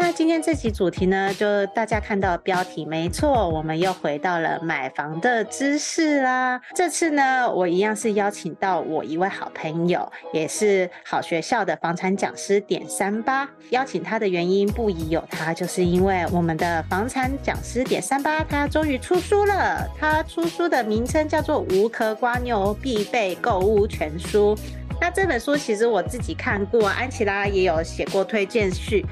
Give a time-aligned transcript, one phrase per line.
[0.00, 6.60] 那今天这集主题呢，就大家看到标题没错，我们又回到了买房的知识啦。
[6.72, 13.50] 这次呢，我一样是邀请到我一位好朋友，也是好学校的房产讲师点三八。
[13.70, 19.84] 邀请他的原因不疑有他，就是因为我们的房产讲师点三八，他终于出书了。
[19.98, 24.54] 他出书的名称叫做《无壳瓜牛必备购物全书》。
[25.00, 29.06] 那这本书其实我自己看过，安琪拉也有写过推荐序，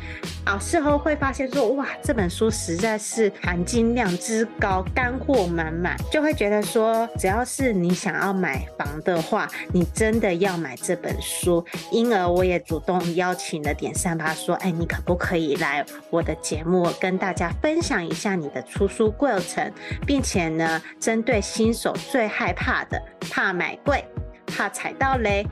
[0.45, 11.65] 啊，事后会发现说，哇，这本书实在是含金量之高，干货满满，就会觉得说，只要是你想要买房的话，你真的要买这本书。
[11.91, 19.73] 因而我也主动邀请了点三八说，哎，你可不可以来我的节目跟大家分享一下你的出书过程，
[20.07, 24.05] 并且呢，针对新手最害怕的，怕买贵，
[24.47, 25.47] 怕踩到雷。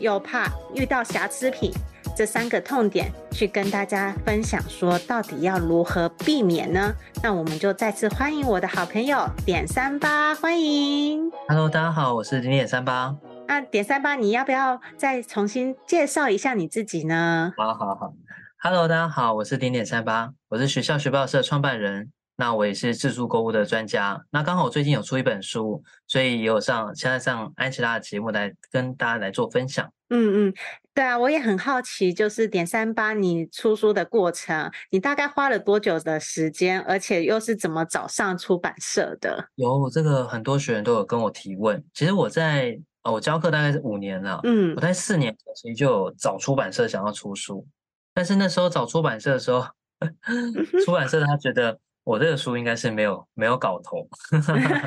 [0.00, 1.70] 又怕遇到瑕疵品，
[2.16, 6.92] 这三个痛点去跟大家分享，说到底要如何避免呢？
[7.22, 11.30] 那我们就再次欢迎我的好朋友点三八，欢迎。
[11.48, 13.14] Hello，大家好，我是点点三八。
[13.46, 17.52] 那点三八，你要不要再重新介绍一下你自己呢？
[17.58, 18.14] 好好好
[18.62, 22.10] ，Hello，大家好，我是点点三八，我是学校学报社创办人。
[22.40, 24.18] 那我也是自助购物的专家。
[24.30, 29.86] 那刚好我最近有出一本书，所以也有上现在上安琪拉的节目来跟大家来做分享。
[30.08, 30.54] 嗯嗯，
[30.94, 39.50] 对啊，我也很好奇，就是点三八你出书的过程，你大概花了多久的时间，而且又是怎么找上出版社的？
[39.56, 41.84] 有这个很多学员都有跟我提问。
[41.92, 47.66] 其实我在我教课大概是五年了，嗯，我在四年其实就有找出版社想要出书，
[48.14, 49.62] 但是那时候找出版社的时候，
[50.86, 51.78] 出版社他觉得。
[52.10, 54.04] 我这个书应该是没有没有搞头，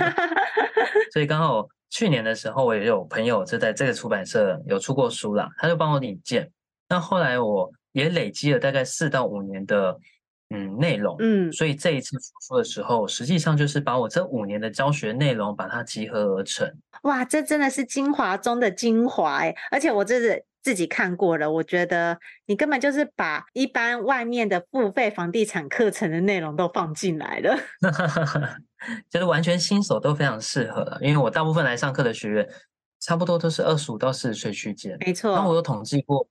[1.13, 6.51] 所以刚好去年的时候，我也有朋友就在这个出版社有出过书啦，他就帮我引荐。
[6.89, 9.97] 那后来我也累积了大概四到五年的
[10.49, 16.69] 嗯内容，嗯，所以这一次出书的时候，实际上就是把我这五年的教学内容把它集合而成。
[17.03, 19.55] 哇，这真的是精华中的精华哎！
[19.71, 20.43] 而且我这是。
[20.63, 27.55] 自己看过了，我觉得你根本就是把一般外面的付费房地产课程的内容都放进来了，
[29.11, 30.97] 就是完全新手都非常适合了。
[31.01, 32.49] 因为我大部分来上课的学员，
[33.01, 35.35] 差不多都是二十五到四十岁区间，没错。
[35.35, 36.25] 那我有统计过，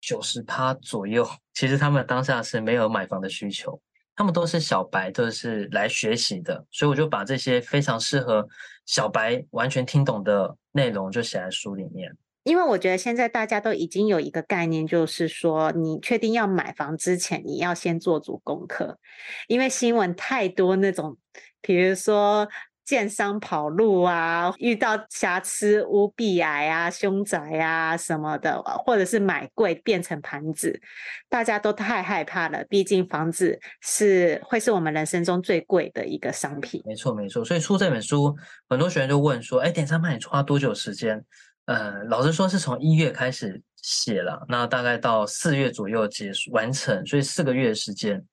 [0.00, 3.80] 九十趴左右，其实他们当下是没有买房的需求，
[4.14, 8.46] 他们都是小白，都是来学习的，所以我就把这些非常适合
[8.86, 12.16] 小白完全听懂的内容就写在书里面。
[12.44, 18.98] 因为我觉得现在大家都已经有一个概念，就是说你确定要买房之前，你要先做足功课，
[19.46, 21.16] 因为新闻太多那种，
[21.60, 22.48] 比如说
[22.84, 30.80] 建商跑路啊，遇到瑕疵屋壁癌啊、凶宅啊什么的，或者是买贵变成盘子，
[31.28, 32.64] 大家都太害怕了。
[32.64, 36.82] 毕竟房子是会是我们人生中最贵的一个商品。
[36.84, 37.44] 没错，没错。
[37.44, 38.34] 所以出这本书，
[38.68, 41.24] 很多学员就问说：“哎，点三八，你花多久时间？”
[41.66, 48.24] 呃，老实说是从一月开始写了，那大概到四月左右结束完成，所以四个月的时间。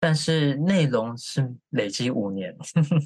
[0.00, 2.54] 但是内容是累积五年，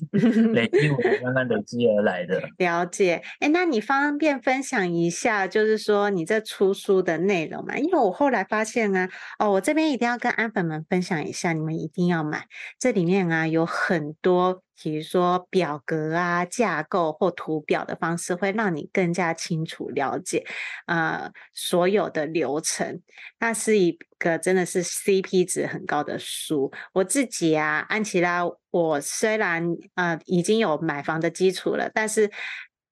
[0.53, 2.43] 累积五年慢慢累积而来的。
[2.57, 7.79] 了解，哎，那你方便分享一下，就是说你这出书的内容吗？
[7.79, 9.09] 因为我后来发现啊，
[9.39, 12.47] 哦，我这边一定要跟安粉们分享一下，你们一定要买，
[12.81, 14.65] 这里面啊有很多。
[14.83, 20.45] 比如说表格啊、架构或图表的方式，会让你更加清楚了解，
[20.87, 23.03] 呃，所有的流程。
[23.41, 26.73] 那是一个真的是 CP 值很高的书。
[26.93, 32.31] 我自己啊，安琪拉，我虽然呃已经有买房的基础了，但是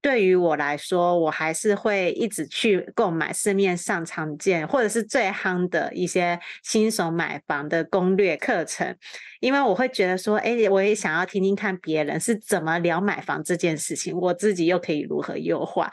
[0.03, 8.97] 对于我来说，我还是会一直去购买市面上常见或者是最夯的一些新手买房的攻略课程，
[9.41, 15.91] 因为我会觉得说，哎，我也想要听听看别人是怎么聊买房这件事情，我自己又可以如何优化。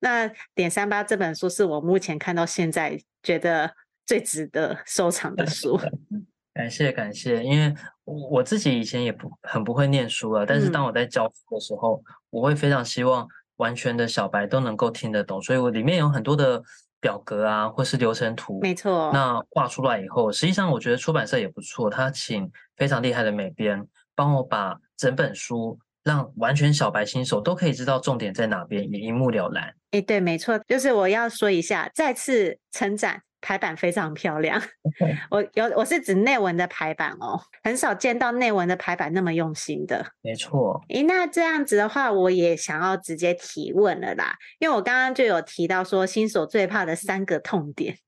[0.00, 3.72] 那点三八这本书是我目前看到现在觉得
[4.04, 5.78] 最值得收藏的书。
[6.52, 7.72] 感谢感谢，因为
[8.04, 13.28] 我自己以前也不很不会念书啊，但是当我在教书的时候，嗯、我会非常希望。
[13.62, 16.60] 完全的小白都能够听得懂，所以我里面有很多的
[17.00, 19.08] 表格啊，或是流程图，没错。
[19.12, 23.86] 那画出来以后，实际上我觉得出版社也不错，他请非常厉害的美编
[24.16, 29.72] 帮我把整本书让完全小白新手都可以知道重点在哪边，也一目了然。
[29.92, 33.22] 哎，对，没错，就是我要说一下，再次称赞。
[33.42, 34.62] 排版非常漂亮
[35.30, 40.06] 我有我是指内文的排版哦，很少见到内文的排版那么用心的。
[40.22, 47.98] 没错，诶，那这样子的话，我也想要直接提问了啦，因为我刚刚就有提到说，新手最怕的三个痛点。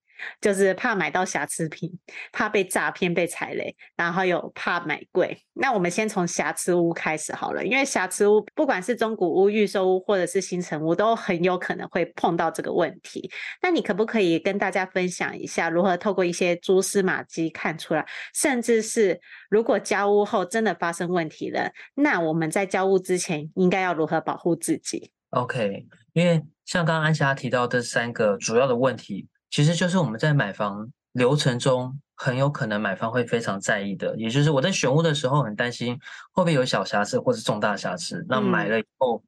[0.40, 1.90] 就是怕买到瑕疵品，
[2.32, 5.36] 怕被诈骗、被踩雷，然后有怕买贵。
[5.52, 13.30] 那我们先从瑕疵屋开始好了，因为瑕疵屋不管是中古屋、预售屋或者是新成屋，都很有可能会碰到这个问题。
[13.62, 18.04] 那你可不可以跟大家分享一下，如何透过一些蛛丝马迹看出来？
[18.34, 29.28] 甚至是如果交屋后真的发生问题了，那我们在交屋之前应该要如何保护自己？OK，因为像刚刚安霞提到这三个主要的问题。
[29.54, 35.96] 其实就是我们在买房流程中很有可能买方会非常在意的，也就是我在选屋的时候很担心
[36.32, 38.26] 会不会有小瑕疵或是重大瑕疵。
[38.28, 39.22] 那买了以后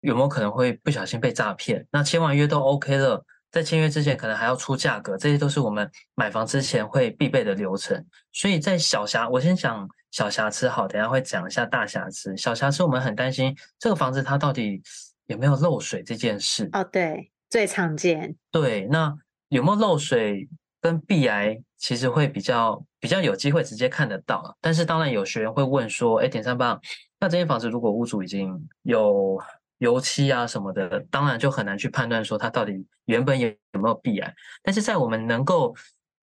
[0.00, 1.84] 有没有可能会不小心被诈骗？
[1.90, 8.06] 那签完约都 OK 了，在签约之前可能还要出价格，这些都是我们买房之前会必备的流程。
[8.30, 12.36] 所以在小瑕，我先讲小瑕疵好，等一下会讲一下大瑕疵。
[12.36, 14.80] 小瑕疵我们很担心这个房子它到底
[15.26, 16.70] 有没有漏水这件事。
[16.72, 18.36] 哦，对，最常见。
[18.52, 19.18] 对，那。
[19.52, 20.48] 有没有漏水
[20.80, 24.56] 跟壁癌，其实会比较比较有机会直接看得到。
[24.62, 26.80] 但是当然有学员会问说，哎，点三八，
[27.20, 29.38] 那这间房子如果屋主已经有
[29.76, 34.34] 油漆啊什么的，当然就很难去判断说他到底原本有有没有壁癌。
[34.62, 35.76] 但是在我们能够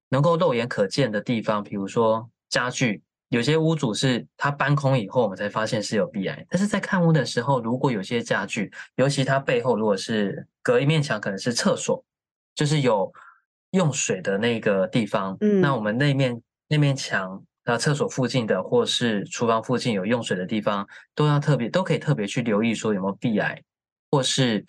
[0.09, 6.43] 能够肉眼可见的地方，比如说家具，有些屋主是他搬空以后，我们才发现是有壁癌。
[6.49, 12.03] 但是在看屋的时候，如果有些家具，尤其它背后如果是隔一面墙，可能是厕所。
[12.55, 13.11] 就是有
[13.71, 23.61] 用水的那个地方，嗯，那我们那面那面墙那，厕所附近的或是厨房附近有用水的地方，都要特别都可以特别去留意说有没有壁癌，
[24.11, 24.65] 或是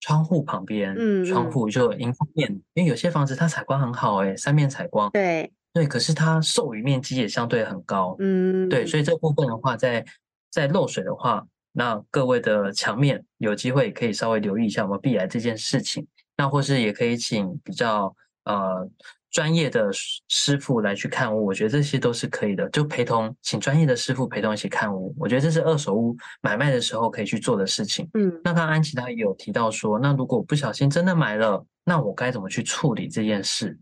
[0.00, 5.52] 窗户旁边，嗯，窗户就迎风面，因为有些房子它采光很好，欸，诶三面采光，对。
[5.74, 10.04] 对，可是它受雨面积也相对很高，嗯，对，所以这部分的话，在
[10.50, 16.04] 在漏水的话，那各位的墙面有机会可以稍微留意一下有没有壁癌这件事情。
[16.38, 18.14] 那或是也可以请比较
[18.44, 18.88] 呃
[19.30, 19.90] 专业的
[20.28, 28.08] 师傅来去看屋，我觉得这些都是可以的，就陪同请专业的师傅陪同一起看屋，我觉得这是二手屋买卖的时候可以去做的事情。
[28.14, 33.76] 嗯，那刚刚安琪她也有提到说，那如果不小心真的买了，那我该怎么去处理这件事？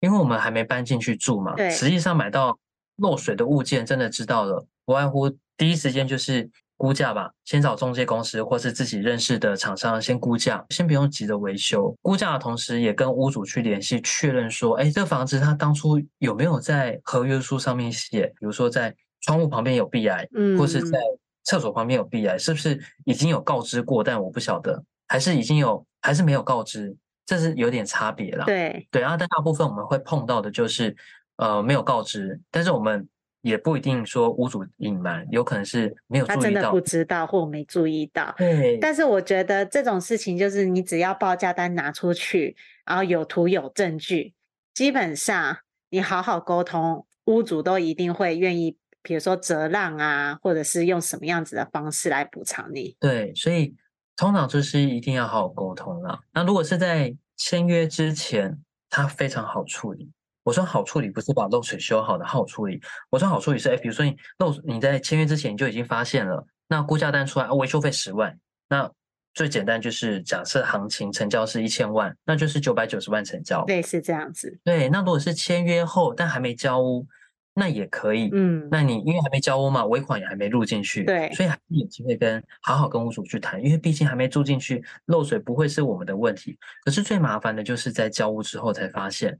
[0.00, 2.58] 因为我们还没搬进去住嘛，对，实际上买到
[2.96, 6.50] 漏水的物件，真的知道了，不外乎第一时间就是。
[6.82, 11.96] 估价吧，先找中介公司或是自己认识的厂商先估价，先不用急着维修。
[12.02, 20.98] 估价的同时，也跟屋主去联系确认说，哎，这房子他当初有没有在合约书上面写，比如说在窗户旁边有壁癌，嗯，或是在
[21.44, 24.02] 厕所旁边有壁癌，是不是已经有告知过？
[24.02, 28.44] 但我不晓得，还是已经有，还是没有告知，这是有点差别啦。
[28.44, 30.96] 对对啊，但大部分我们会碰到的就是，
[31.36, 33.08] 呃，没有告知，但是我们。
[33.42, 38.34] 也不一定说屋主隐瞒，有可能是没有他真的不知道或没注意到。
[38.38, 42.56] 对，但是我觉得这种事情就是你只要报价单拿出去，
[42.86, 44.32] 然后有图有证据，
[44.72, 45.58] 基本上
[45.90, 52.96] 你好好沟通，屋主都一定会愿意，比如说折让啊，或者是用什么样子的方式来补偿你。
[52.98, 53.74] 对，所以
[54.16, 56.20] 通常就是一定要好好沟通了。
[56.32, 60.10] 那如果是在签约之前，它非常好处理。
[60.44, 62.80] 我说好处理不是把漏水修好的好处理，
[63.10, 68.36] 我说好处理是，哎，比如说你漏你在签约之前你就已经发现了，那估价单出来，维修费十万，
[68.68, 68.90] 那
[69.34, 74.58] 最简单就是假设行情成交是一千万，那就是九百九十万成交，对，是这样子。
[74.64, 77.06] 对，那如果是签约后但还没交屋，
[77.54, 89.38] 那也可以，嗯，那你因为还没交屋嘛，尾款也还没入进去，对，所以还是有机会跟好好跟屋主去谈，因为毕竟还没住进去，漏水不会是我们的问题，可是最麻烦的就是在交屋之后才发现。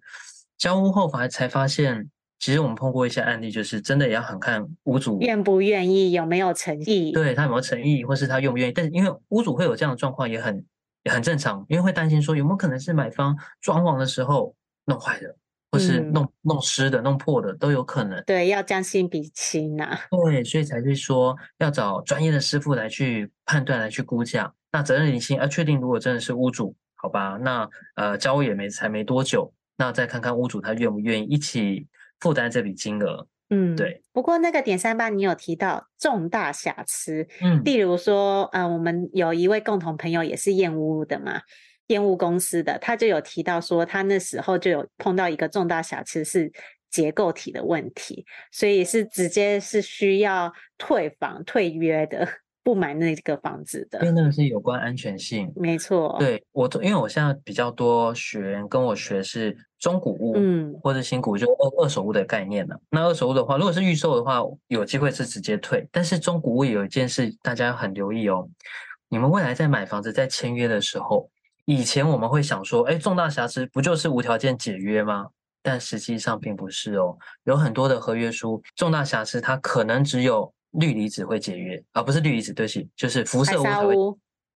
[0.62, 8.72] 交屋后，反而才发现其实我们碰过一些案例，就是真的也要很看屋主愿不愿意，有没有诚意，对他有没有诚意，或是他愿不愿意。
[8.72, 10.64] 但是因为屋主会有这样的状况，也很
[11.02, 14.54] 也很正常，因为会担心说有没有可能是买方装潢的时候
[14.84, 15.34] 弄坏的，
[15.72, 18.22] 或是弄、嗯、弄湿的、弄破的都有可能。
[18.24, 20.00] 对，要将心比心呐、啊。
[20.10, 24.52] 对，所以才是说要找专业的师傅来去判断、来去估价。
[24.70, 29.52] 那责任厘清，要确定如果真的是屋主，好吧，那呃交屋也没才没多久，
[29.86, 31.86] 那再看看屋主他愿不愿意一起。
[32.20, 34.00] 负担这笔金额，嗯，对。
[34.12, 41.40] 不过那个点三八，你有提到重大瑕疵，嗯，例如说，呃，我们有一位共同朋友也是验屋的嘛，
[41.88, 46.52] 验屋公司的，他就有提到说，他那时候就有碰到一个重大瑕疵是
[46.88, 52.28] 结构体的问题，所以是直接是需要退房退约的。
[52.64, 55.52] 不买那个房子的，因为那个是有关安全性。
[55.56, 62.76] 没错，对我，因为我现在比较多学员跟我学是中古屋，嗯，或者新古屋，就二二手屋的概念呢。
[62.90, 65.88] 那二手屋的话，如果是预售的话，有机会是直接退。
[65.90, 68.48] 但是中古屋有一件事，大家很留意哦。
[69.08, 71.28] 你们未来在买房子在签约的时候，
[71.64, 75.26] 以前我们会想说，哎，重大瑕疵不就是无条件解约吗？
[75.64, 80.52] 但实际上并不是哦，有很多的合约书，重大瑕疵它可能只有。
[80.72, 83.94] 氯离子会解约啊，不是氯离子，对不起，就是辐射屋才会。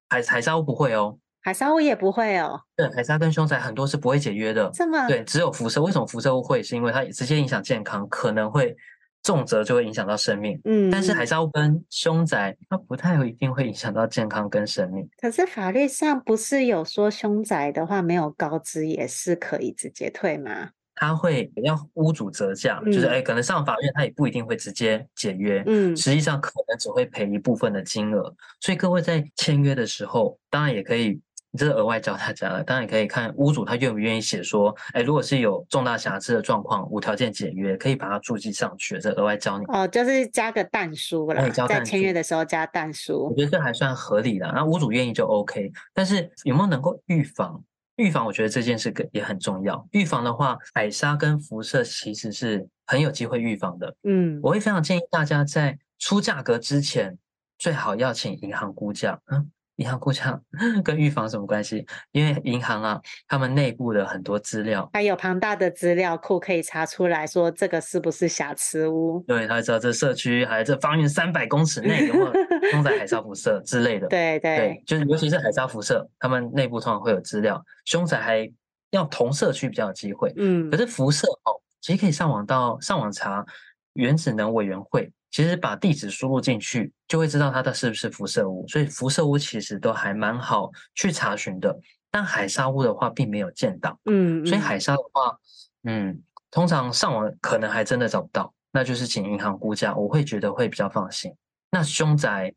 [0.09, 2.61] 海海沙屋不会哦，海沙屋也不会哦。
[2.77, 4.71] 对，海沙跟凶宅很多是不会解约的。
[4.73, 5.07] 这么？
[5.09, 5.83] 对，只有辐射。
[5.83, 6.63] 为什么辐射物会？
[6.63, 8.77] 是因为它直接影响健康，可能会
[9.23, 10.61] 重则就会影响到生命。
[10.65, 15.09] 嗯，但是海沙屋跟凶宅它不太一定会影响到健康跟生命。
[15.21, 20.71] 可是法律上不是有说凶宅的话没有告知也是可以直接退吗？
[20.97, 28.35] 他会要屋主折价，嗯、就是哎，可能上法院他也不一定会直接解约，嗯，实际上可能只会赔一部分的金额。
[28.61, 31.21] 所以各位在签约的时候，当然也可以，
[31.59, 39.65] 这是额外教大家了，当然也可以看屋主他愿不愿意写说，哎，如果是有重大瑕疵的状况，无条件解约，可以把它注记上去，这额外教你。
[39.67, 44.51] 哦，就是加个但书了，在签约的时候加但书，我觉得这还算合理的。
[44.55, 47.63] 那屋主愿意就 OK，但是有没有能够预防？
[47.97, 49.87] 预防，我觉得这件事也很重要。
[49.93, 53.95] 预防的话，海沙跟辐射其实是很有机会预防的。
[54.05, 57.17] 嗯，我会非常建议大家在出价格之前，
[57.59, 59.19] 最好要请银行估价。
[59.27, 59.51] 嗯。
[59.77, 60.41] 银行故障
[60.83, 61.87] 跟预防什么关系？
[62.13, 69.23] 因为银行啊，他们内部的很多资料，还有庞大的资料库可以查出来说这个是不是瑕疵屋。
[69.29, 72.33] 对，他知道这社区还有这方圆三百公尺内有没有
[72.73, 74.09] 凶宅海砂辐射之类的。
[74.09, 77.63] 对对，对，就是尤其是海砂辐射，他们内部通常会有资料。
[77.85, 78.51] 凶宅还
[78.91, 80.33] 要同社区比较有机会。
[80.37, 81.53] 嗯，可是辐射哦，
[81.83, 83.45] 其实可以上网到上网查
[83.93, 85.13] 原子能委员会。
[85.37, 88.67] 其实把地址输入进去，就会知道它的是不是辐射屋。
[88.69, 91.79] 所以辐射屋其实都还蛮好去查询的。
[92.11, 94.01] 但海砂屋的话，并没有见到。
[94.07, 95.39] 嗯，所以海砂的话，
[95.85, 101.31] 嗯，通常上网可能还真的找不到，那就是请银行估价，我会觉得会比较放心。
[101.71, 102.55] 那凶宅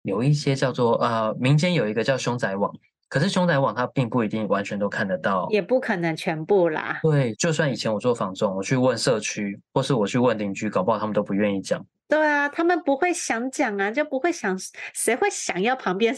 [0.00, 2.74] 有一些叫做呃，民间有一个叫凶宅网。
[3.12, 6.98] 可是凶宅网它并不一定完全都看得到，也不可能全部啦。
[7.02, 11.84] 对，就算以前我做房仲，我去问社区，或是我去问邻居，搞不好他们都不愿意讲。
[12.08, 14.58] 对啊，他们不会想讲啊，就不会想，
[14.94, 16.16] 谁会想要旁边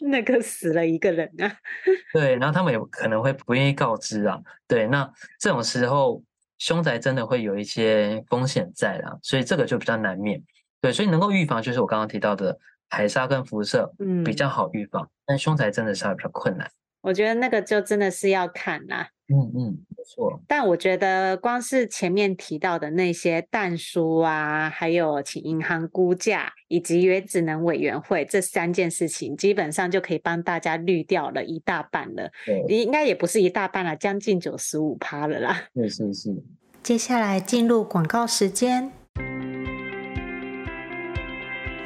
[0.00, 1.50] 那个死了一个人啊？
[2.12, 4.38] 对，然后他们也可能会不愿意告知啊。
[4.66, 6.22] 对，那这种时候
[6.58, 10.38] 凶宅真的会有一些风险在啦，所以这个就比较难免。
[10.82, 12.58] 对，所以能够预防，就是我刚刚提到的。
[12.88, 16.70] 海砂跟辐射，嗯，比较好预防，嗯、但凶宅真的是比较困难。
[17.00, 19.08] 我觉得那个就真的是要看啦。
[19.30, 20.40] 嗯嗯，没错。
[20.48, 32.30] 但我觉得光是前面提到的那些但书啊，还有请银行估价，以及原子能委员会这三件事情，基本上就可以帮大家滤掉了一大半了。
[32.44, 35.62] 对，应该也不是一大半了，将近九十五趴了啦。
[35.74, 36.34] 是是是。
[36.82, 38.90] 接下来进入广告时间。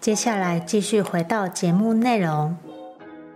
[0.00, 2.56] 接下来继续回到节目内容。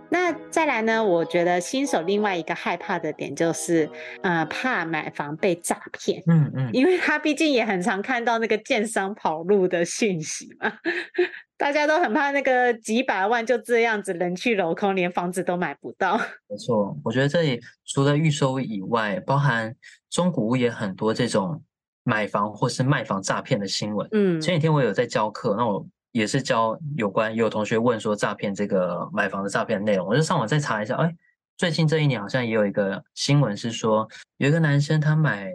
[0.09, 1.03] 那再来呢？
[1.03, 3.87] 我觉得新手另外一个害怕的点就是，
[4.23, 6.23] 呃，怕买房被诈骗。
[6.25, 10.71] 嗯嗯，因为他毕竟也很常看到那个建商跑路的讯息嘛，
[11.55, 16.17] 大家都很怕那个几百万就这样子人去楼空，连房子都买不到。
[16.47, 19.75] 没错，我觉得这里除了预售以外，包含
[20.09, 21.61] 中古屋也很多这种
[22.03, 24.07] 买房或是卖房诈骗的新闻。
[24.13, 25.85] 嗯，前几天我有在教课，那我。
[26.15, 30.95] 也是教有关，有同学问说诈骗这个买房的诈骗的内容，我就上网再查一下。
[30.95, 31.13] 哎，
[31.57, 35.51] 最近这一年好像也有一个新闻是说，有一个男生他买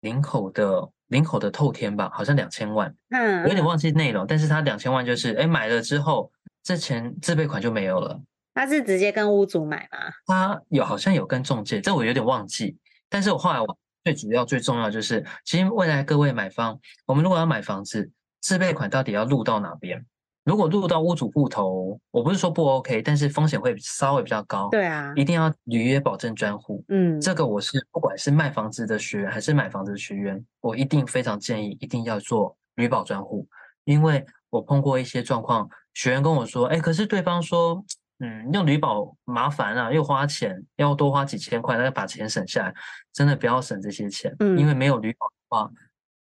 [0.00, 6.30] 林口的林口的透天吧，好像两千万，嗯，我有点忘记内容，但是他两千万就是，哎，买了之后
[6.62, 8.20] 这钱自备款就没有了。
[8.52, 9.98] 他是直接跟屋主买吗？
[10.26, 12.76] 他有好像有跟中介，这我有点忘记。
[13.08, 18.10] 但是我后来我最主要最重要就是，其实未来各位买方，我们如果要买房子。
[18.44, 20.04] 自备款到底要录到哪边？
[20.44, 24.68] 如果录到屋主户头，我不是说不 OK，但是风险会稍微比较高。
[24.68, 26.84] 对啊，一定要履约保证专户。
[26.88, 33.48] 嗯，这个我是不管是卖房子的学员还是买房子的学员，我一定非常建议一定要做履保专户，
[33.84, 37.82] 因为我碰过一些状况，学员跟我说，哎，可是对方说，
[38.18, 42.74] 嗯，用履保麻烦啊，又花钱，要多花几千块，那把钱省下来，
[43.14, 45.70] 真的不要省这些钱，嗯，因为没有履保的话，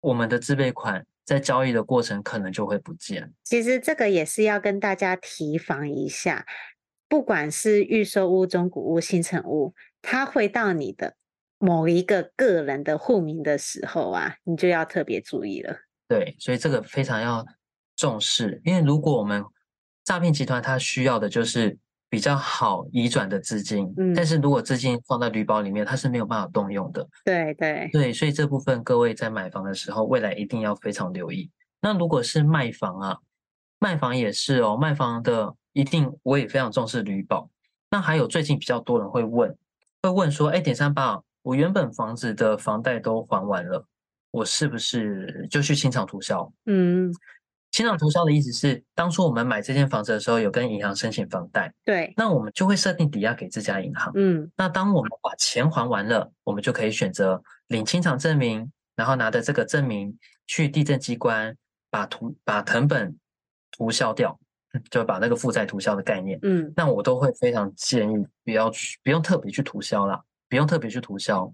[0.01, 1.03] 我们的自备款。
[1.25, 3.33] 在交易的过程可能就会不见。
[3.43, 6.45] 其实这个也是要跟大家提防一下，
[7.07, 11.15] 不管是预售屋、中古屋、新成屋，它会到你的
[11.57, 15.77] 某一个个人的户名的时候啊，你就要特别注意了。
[16.07, 17.45] 对，所以这个非常要
[17.95, 19.43] 重视，因为如果我们
[20.03, 21.77] 诈骗集团它需要的就是。
[22.13, 27.03] 比较好移转的资金，嗯，但是如果资金放在履保里面，它是没有办法动用的。
[27.25, 31.49] 对对对，所以这部分各位在买房的时候，未来一定要非常留意。
[31.81, 33.17] 那如果是卖房啊，
[33.79, 37.49] 卖房也是哦，卖房的一定我也非常重视履保。
[37.89, 39.57] 那还有最近比较多人会问，
[40.03, 43.83] 会问说，哎，点三八，我原本房子的房贷都还完了，
[44.29, 46.47] 我是不是就去清偿涂销？
[46.67, 47.11] 嗯。
[47.73, 54.11] 清偿涂销的意思是，当初我们买这间房子的时候，有跟银行申请房贷，对，那我们就会设定抵押给这家银行。
[54.13, 61.57] 嗯，那当我们把钱还完了，我们就可以选择领清偿证明，然后拿着这个证明去地震机关
[61.89, 63.17] 把涂把藤本
[63.71, 64.39] 涂销掉，
[64.91, 66.37] 就把那个负债涂销的概念。
[66.43, 71.51] 嗯，那我都会非常建议不要去，不用特别去涂销啦，不用特别去涂销，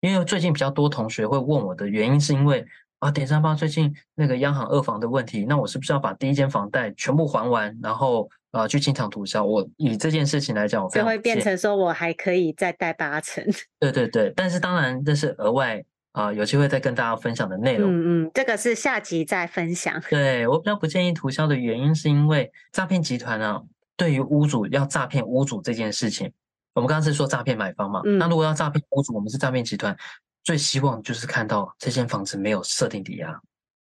[0.00, 2.66] 因为最近比较多同学会问我的原因是因为。
[3.00, 9.42] 啊，点三八最近那个央行二房的问题，那我是不是要把第一间房贷全部还完，然后呃去清偿涂销？
[9.42, 13.42] 我以这件事情来讲，我就会变成说我还可以再贷八成。
[13.80, 15.82] 对对对，但是当然这是额外
[16.12, 17.90] 啊、呃，有机会再跟大家分享的内容。
[17.90, 19.98] 嗯嗯，这个是下集再分享。
[20.10, 23.62] 对，我比较不建议涂销的原因，是因为诈骗集团呢、啊，
[23.96, 26.30] 对于屋主要诈骗屋主这件事情，
[26.74, 28.02] 我们刚刚是说诈骗买方嘛？
[28.04, 29.96] 嗯、那如果要诈骗屋主，我们是诈骗集团，
[30.42, 33.40] 最希望就是看到这间房子没有设定抵押。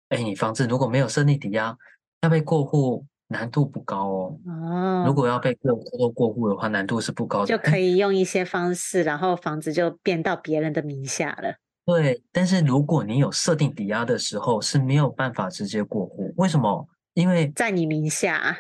[0.10, 1.78] 哎，你房子如果没有设定抵押，
[2.22, 4.40] 要被过户难度不高哦。
[4.46, 11.56] 哦，如果要被过偷偷过户的话，难度是不高的，就可以用一些方式，然后房子就变到别人的名下了。
[11.86, 16.34] 对，但是如果你有设定抵押的时候，是没有办法直接过户。
[16.38, 16.88] 为什么？
[17.14, 18.58] 因为在你名下。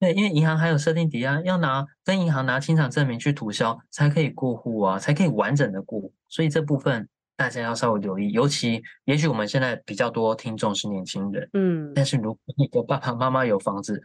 [0.00, 6.12] 对，因为银行还有设定抵押，要拿跟银行拿清偿证明去涂销，才可以过户啊，才可以完整的过户。
[6.28, 14.00] 所以这部分大家要稍微留意，尤其也许我们现在比较多听众是年轻人，嗯，但是如果你的爸爸妈妈有房子，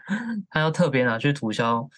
[0.50, 1.89] 他要特别拿去涂销。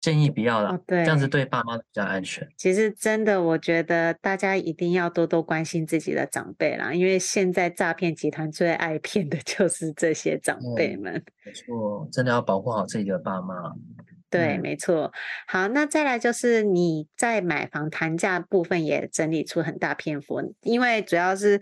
[0.00, 2.48] 建议不要了，哦，对，这样子对爸妈比较安全。
[2.56, 11.12] 其实真的，我觉得大家一定要多多关心自己的长辈啦，因为现在诈骗集团最爱骗的就是这些长辈们。
[11.44, 13.56] 没错，真的要保护好自己的爸妈。
[14.30, 15.12] 对，嗯、没错。
[15.46, 21.60] 好，那再来就是你在买房谈价部分也整理出很大篇幅，因为主要是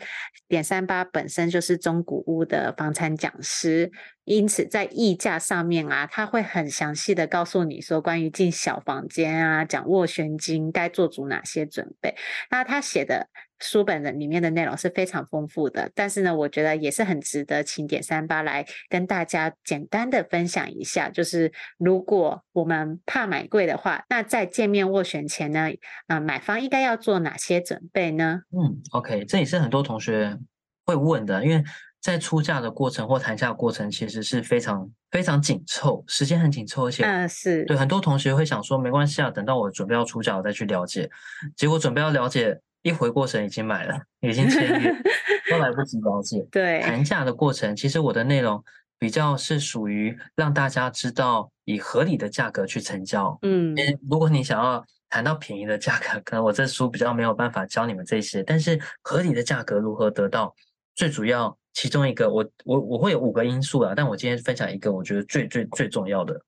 [0.48, 3.90] 点三八本身就是中古屋的房产讲师，
[4.24, 12.14] 因此在议价上面啊，他会很详细的告诉你说，关于进小房间啊，讲斡旋金该做足哪些准备。
[12.50, 13.28] 那他写的。
[13.58, 21.08] 书本的里面的内容是非常丰富的，但是呢，我觉得也是很值得请点三八来跟大家简单的分享一下。
[21.08, 25.70] 就是如果我们怕买贵的话，那在见面斡旋前呢，
[26.06, 28.42] 啊、呃，买方应该要做哪些准备呢？
[28.50, 30.38] 嗯，OK，这也是很多同学
[30.84, 31.64] 会问的，因为
[32.00, 41.10] 在出价的过程或谈价的过程，其实是非常非常紧凑，时间很紧凑，而且嗯，是对很多同学会想说，没关系啊，等到我准备要出价，我再去了解。
[41.56, 42.60] 结果准备要了解。
[42.86, 44.94] 一回过神已经买了，已经签约，
[45.50, 46.46] 都来不及了解。
[46.52, 48.62] 对，谈价的过程，其实我的内容
[48.96, 53.36] 比较是属于让大家知道以合理的价格去成交。
[53.42, 53.74] 嗯，
[54.08, 58.40] 如果你想要谈到便宜的价格，可能我这书比较没有办法教你们这些。
[58.44, 60.54] 但是合理的价格如何得到？
[60.94, 66.40] 最主要其中一个，我我我会有五个因素啊，但我今天分享一个，我觉得最最最重要的，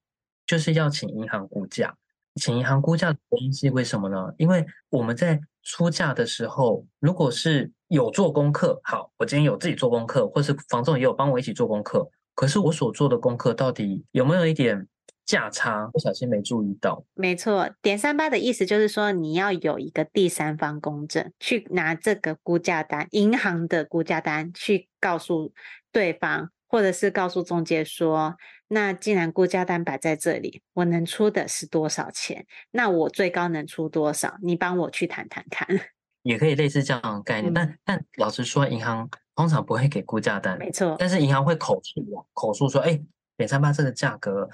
[0.47, 1.93] 就是要请银行估价。
[2.35, 4.33] 请银行估价的原因是为什么呢？
[4.37, 14.87] 因为我们在出价的时候，如果是有做功课，好，我今天有自己做功课，或是房仲也有帮我一起做功课，可是我所做的功课到底有没有一点
[15.25, 15.87] 价差？
[15.93, 17.03] 不小心没注意到。
[17.13, 25.51] 没错，点三八的意思就是说，你要有一个第三方公证，去拿这个估价单，银行的估价单去告诉
[25.91, 28.37] 对方，或者是告诉中介说，
[28.69, 32.45] 那既然估价单摆在这里，我能出的是多少钱？
[32.71, 34.37] 那我最高能出多少？
[34.41, 35.67] 你帮我去谈谈看。
[36.21, 40.95] 也可以类似这样的概念，嗯、但但老实说，银行通常不会给估价单，没错。
[40.99, 43.01] 但是银行会口述口述说，哎，
[43.35, 44.47] 点三八这个价格，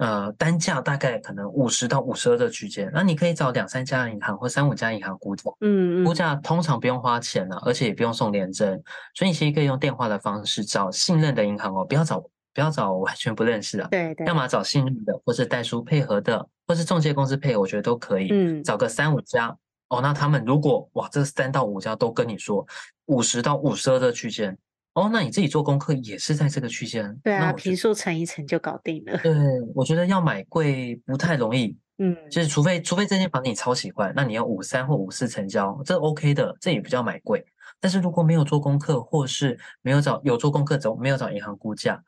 [0.00, 8.82] 呃，单价大概可能五十到五十二的区间，那你可以找两三家银行或三五家银行估价，嗯嗯，估价通常不用花钱了，而且也不用送联征，
[9.14, 12.18] 所以你其实可以用电话的方式找信任的银行哦，不要找
[12.54, 19.54] 不要找完全不认识的，对对，要么找信任的，或是代书配合的，或是中介公司配合，我觉得都可以，嗯，找个三五家。
[19.90, 22.64] 哦，那他们如果哇，这三到五家都跟你说
[23.06, 24.56] 五十到五十二的区间，
[25.00, 27.18] 哦，那你自己做功课也是在这个区间。
[27.24, 29.16] 对啊，平数乘一乘就搞定了。
[29.22, 29.32] 对，
[29.74, 31.76] 我觉得要买贵不太容易。
[31.96, 37.44] 嗯，就是除非除非这间房你超喜欢，那你要五三或五四成交，这 OK 的，这也不叫买贵。
[37.78, 42.02] 但是如果没有做功课，或是没有找有做功课走没有找银行估价，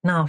[0.00, 0.26] 那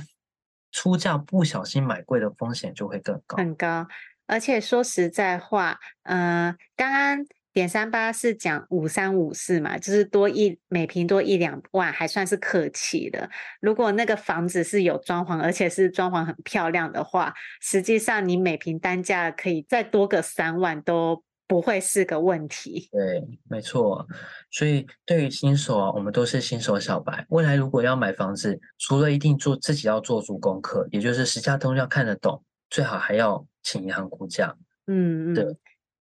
[0.71, 3.37] 出价不小心买贵的风险就会更高。
[3.37, 3.87] 很高。
[4.25, 13.29] 而且说实在话，呃，刚刚点三八是讲五三五四嘛，就是多一每平多一两万，还算是客气的。
[13.59, 22.89] 如果那个房子是有装潢，而且是装潢很漂亮的话，实际上你每平单价可以再多个三万都不会是个问题。
[22.91, 24.07] 对，没错。
[24.51, 27.25] 所以对于新手啊，我们都是新手小白。
[27.29, 33.45] 未来如果要买房子，除了一定做自己要做足功课，也就是实价通要看得懂，最好还要。
[33.61, 34.55] 请银行估价，
[34.87, 35.45] 嗯嗯，对，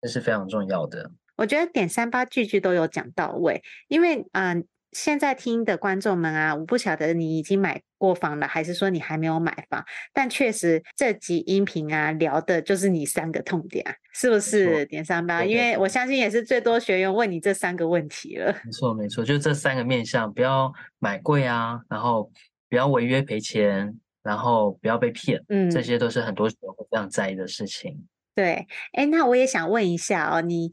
[0.01, 1.11] 这是非常重要的。
[1.43, 14.87] 我觉得点三八句句都有讲到位，因为嗯、呃，现在听的观众们啊，我不晓得你已经买过房了，还是说你还没有买房，但确实这集音频啊聊的就是你三个痛点，啊是不是？
[14.87, 18.55] 点三八，因为我相信也是最多学员问你这三个问题了。
[18.65, 22.31] 没错没错，就这三个面向，不要买贵啊，然后
[22.71, 23.99] 不要违约赔钱。
[24.23, 28.07] 然后不要被骗，嗯，这些都是很多人会非常在意的事情。
[28.37, 30.71] 对，哎，那我也想问一下哦，你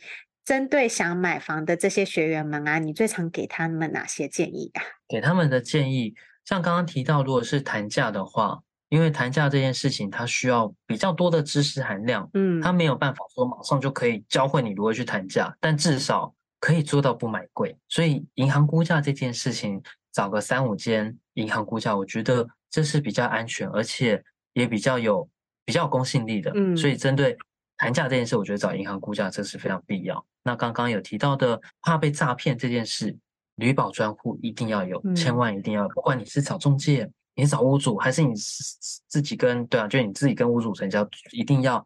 [0.49, 4.81] 针对想买房的这些学员们啊，你最常给他们哪些建议啊？
[5.07, 17.77] 给他们的建议，像刚刚提到，如果是谈价的话，因为谈价这件事情，它需要比较多的知识含量，嗯，它没有办法说马上就可以教会你如何去谈价，但至少可以做到不买贵。
[17.87, 19.79] 所以银行估价这件事情，
[20.11, 25.29] 找个三五间银行估价，我觉得这是比较安全，而且也比较有
[25.63, 26.51] 比较有公信力的。
[26.55, 27.37] 嗯，所以针对
[27.77, 30.25] 谈价这件事，我觉得找银行估价这是非常必要。
[30.49, 33.15] 那刚刚有提到的怕被诈骗这件事，
[33.57, 37.07] 履保专户一定要有，千万一定要有，不管你是找中介。
[37.35, 38.33] 你找屋主还是你
[39.07, 41.85] 自己跟对啊，就你自己跟屋主成交，一定要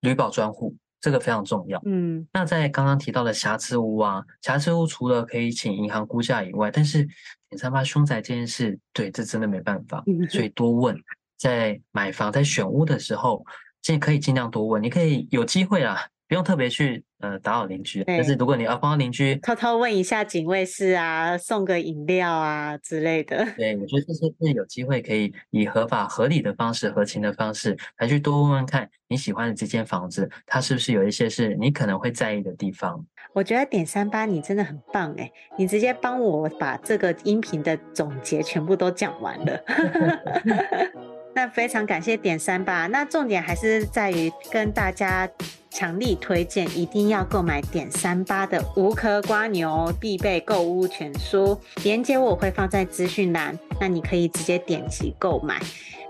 [0.00, 1.78] 履保专户，这个非常重要。
[1.84, 7.06] 嗯，那在刚刚提到的瑕疵屋啊，瑕疵屋除了可以请银行估价以外，但是
[7.50, 10.96] 你三八凶宅这件事，对，这真的没办法，所以多问，
[11.36, 13.44] 在买房在选屋的时候，
[13.82, 15.98] 尽可以尽量多问，你可以有机会啊。
[16.34, 33.06] 不用特别去呃打扰邻居，但是如果你要帮邻居偷偷问一下警卫室啊，送个饮料啊之类的，对，我觉得这些是有机会可以以合法合理的方式、合情的方式来去多问问看你喜欢的这间房子，它是不是有一些是你可能会在意的地方。
[33.32, 39.64] 我觉得点三八你真的很棒哎，你直接帮我把这个音频的总结全部都讲完了。
[41.36, 45.28] 那非常感谢点三八，那重点还是在于跟大家
[45.74, 55.60] 强力推荐，一定要购买点三八的无壳瓜牛必备购屋全书，链接我会放在资讯栏，那你可以直接点击购买。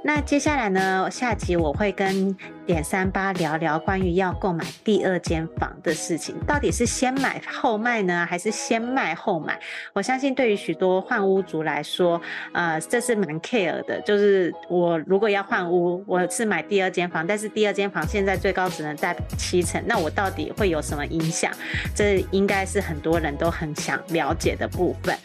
[0.06, 9.58] 那接下来呢，下集我会跟点三八聊聊关于要购买第二间房的事情，到底是先买后卖呢，还是先卖后买？
[9.94, 12.20] 我相信对于许多换屋族来说，
[12.52, 13.98] 呃，这是蛮 care 的。
[14.02, 19.16] 就是我如果要换屋，我是买第二间房，但是第二间房现在最高只能贷
[19.62, 21.50] 成，那我到底会有什么影响？
[21.94, 25.16] 这应该是很多人都很想了解的部分。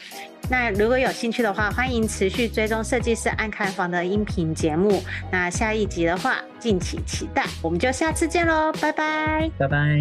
[0.49, 5.03] 那如果有兴趣的话，欢迎持续追踪设计师按看房的音频节目。
[5.31, 7.45] 那下一集的话，敬请期待。
[7.61, 9.99] 我们就下次见喽，拜拜，拜拜。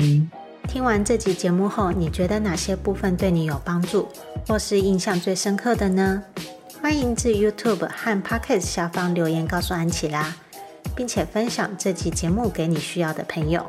[0.66, 4.08] 听完这集节目后，你觉得哪些部分对你有帮助，
[4.46, 6.22] 或是印象最深刻的呢？
[6.80, 10.34] 欢迎至 YouTube 和 Podcast 下方留言告诉安琪拉，
[10.94, 13.68] 并且分享这集节目给你需要的朋友。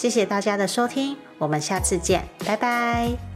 [0.00, 3.29] 谢谢大家的收听，我们下次见，拜拜。